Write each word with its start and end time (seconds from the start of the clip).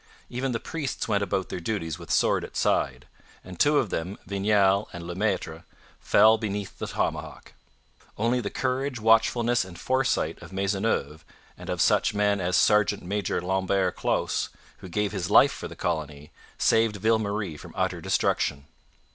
Even 0.31 0.51
the 0.51 0.59
priests 0.59 1.07
went 1.07 1.21
about 1.21 1.49
their 1.49 1.59
duties 1.59 1.99
with 1.99 2.09
sword 2.09 2.43
at 2.43 2.57
side; 2.57 3.05
and 3.43 3.59
two 3.59 3.77
of 3.77 3.91
them, 3.91 4.17
Vignal 4.25 4.89
and 4.91 5.05
Le 5.05 5.13
Maitre, 5.13 5.63
fell 5.99 6.39
beneath 6.39 6.79
the 6.79 6.87
tomahawk. 6.87 7.53
Only 8.17 8.41
the 8.41 8.49
courage, 8.49 8.99
watchfulness, 8.99 9.63
and 9.63 9.79
foresight 9.79 10.41
of 10.41 10.51
Maisonneuve 10.51 11.23
and 11.55 11.69
of 11.69 11.81
such 11.81 12.15
men 12.15 12.41
as 12.41 12.57
Sergeant 12.57 13.03
Major 13.03 13.39
Lambert 13.41 13.95
Closse, 13.95 14.49
who 14.77 14.89
gave 14.89 15.11
his 15.11 15.29
life 15.29 15.51
for 15.51 15.67
the 15.67 15.75
colony, 15.75 16.31
saved 16.57 16.95
Ville 16.95 17.19
Marie 17.19 17.55
from 17.55 17.75
utter 17.77 18.01
destruction. 18.01 18.65